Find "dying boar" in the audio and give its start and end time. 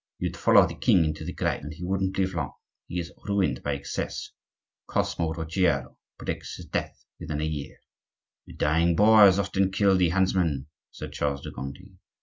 8.55-9.19